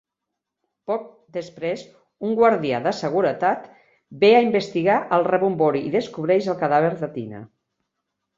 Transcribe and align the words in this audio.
Poc 0.91 1.01
després, 1.35 1.83
un 2.29 2.33
guàrdia 2.39 2.79
de 2.87 2.93
seguretat 3.01 3.67
ve 4.25 4.33
a 4.39 4.41
investigar 4.47 4.97
el 5.19 5.27
rebombori 5.29 5.85
i 5.91 5.93
descobreix 5.99 6.51
el 6.57 6.59
cadàver 6.65 6.91
de 7.05 7.13
Tina. 7.21 7.45